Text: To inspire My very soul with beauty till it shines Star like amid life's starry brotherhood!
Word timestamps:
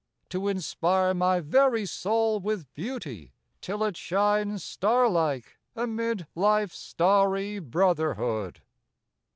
To 0.29 0.47
inspire 0.47 1.13
My 1.13 1.41
very 1.41 1.85
soul 1.85 2.39
with 2.39 2.73
beauty 2.73 3.33
till 3.61 3.83
it 3.83 3.95
shines 3.95 4.63
Star 4.63 5.07
like 5.07 5.59
amid 5.75 6.25
life's 6.33 6.79
starry 6.79 7.59
brotherhood! 7.59 8.61